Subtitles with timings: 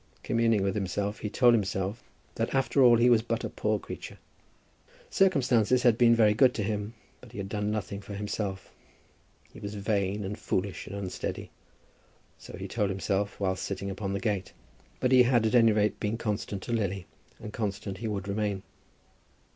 [0.23, 2.03] Communing with himself, he told himself
[2.33, 4.17] that after all he was but a poor creature.
[5.11, 8.73] Circumstances had been very good to him, but he had done nothing for himself.
[9.53, 11.51] He was vain, and foolish, and unsteady.
[12.39, 14.53] So he told himself while sitting upon the gate.
[14.99, 17.05] But he had, at any rate, been constant to Lily,
[17.39, 18.63] and constant he would remain.